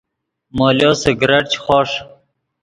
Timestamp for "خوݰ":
1.63-1.89